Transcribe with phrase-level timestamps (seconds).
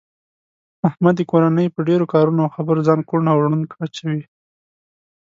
[0.87, 4.23] احمد د کورنۍ په ډېرو کارونو او خبرو ځان کوڼ او ړوند اچوي.